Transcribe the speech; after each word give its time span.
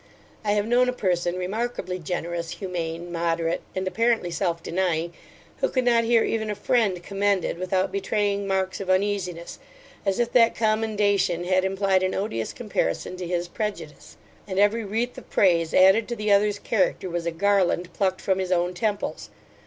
I 0.43 0.53
have 0.53 0.65
known 0.65 0.89
a 0.89 0.93
person 0.93 1.35
remarkably 1.37 1.99
generous, 1.99 2.53
humane, 2.55 3.11
moderate, 3.11 3.61
and 3.75 3.87
apparently 3.87 4.31
self 4.31 4.63
denying, 4.63 5.13
who 5.57 5.69
could 5.69 5.85
not 5.85 6.05
hear 6.05 6.23
even 6.23 6.49
a 6.49 6.55
friend 6.55 7.03
commended, 7.03 7.59
without 7.59 7.91
betraying 7.91 8.47
marks 8.47 8.79
of 8.81 8.89
uneasiness; 8.89 9.59
as 10.03 10.17
if 10.17 10.31
that 10.31 10.55
commendation 10.55 11.43
had 11.43 11.63
implied 11.63 12.01
an 12.01 12.15
odious 12.15 12.51
comparison 12.51 13.15
to 13.17 13.27
his 13.27 13.47
prejudice, 13.47 14.17
and 14.47 14.57
every 14.57 14.83
wreath 14.83 15.15
of 15.19 15.29
praise 15.29 15.71
added 15.71 16.07
to 16.07 16.15
the 16.15 16.31
other's 16.31 16.57
character, 16.57 17.07
was 17.07 17.27
a 17.27 17.31
garland 17.31 17.93
plucked 17.93 18.21
from 18.21 18.39
his 18.39 18.51
own 18.51 18.73
temples. 18.73 19.29